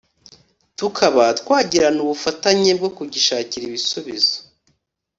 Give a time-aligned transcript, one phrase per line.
[0.77, 4.35] tukaba twagirana ubufatanye bwo kugishakira ibisubizo